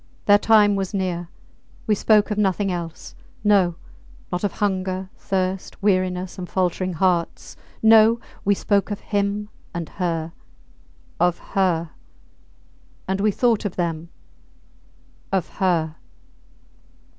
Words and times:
Their 0.25 0.39
time 0.39 0.75
was 0.75 0.95
near. 0.95 1.29
We 1.85 1.93
spoke 1.93 2.31
of 2.31 2.37
nothing 2.39 2.71
else. 2.71 3.13
No! 3.43 3.75
not 4.31 4.43
of 4.43 4.53
hunger, 4.53 5.11
thirst, 5.15 5.79
weariness, 5.83 6.39
and 6.39 6.49
faltering 6.49 6.93
hearts. 6.93 7.55
No! 7.83 8.19
we 8.43 8.55
spoke 8.55 8.89
of 8.89 8.99
him 9.01 9.49
and 9.75 9.89
her! 10.01 10.33
Of 11.19 11.37
her! 11.53 11.91
And 13.07 13.21
we 13.21 13.29
thought 13.29 13.63
of 13.63 13.75
them 13.75 14.09
of 15.31 15.47
her! 15.59 15.97